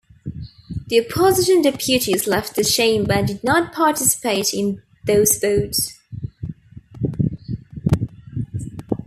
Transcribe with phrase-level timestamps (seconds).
[0.87, 5.95] The opposition deputies left the chamber and did not participate in those votes.